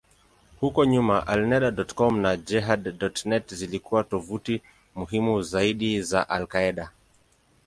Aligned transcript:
Huko 0.59 0.85
nyuma, 0.85 1.27
Alneda.com 1.27 2.19
na 2.19 2.37
Jehad.net 2.37 3.53
zilikuwa 3.55 4.03
tovuti 4.03 4.61
muhimu 4.95 5.41
zaidi 5.41 6.01
za 6.01 6.29
al-Qaeda. 6.29 6.91